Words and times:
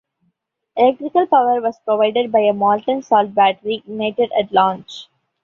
Electrical 0.77 1.27
power 1.27 1.61
was 1.61 1.79
provided 1.85 2.31
by 2.31 2.39
a 2.39 2.53
molten 2.53 3.03
salt 3.03 3.35
battery 3.35 3.83
ignited 3.85 4.31
at 4.31 4.51
launch. 4.51 5.07